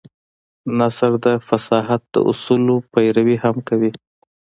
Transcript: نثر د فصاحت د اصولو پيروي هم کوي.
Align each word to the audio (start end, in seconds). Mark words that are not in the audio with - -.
نثر 0.79 1.11
د 1.25 1.27
فصاحت 1.47 2.01
د 2.13 2.15
اصولو 2.31 2.75
پيروي 2.91 3.37
هم 3.43 3.55
کوي. 3.69 3.91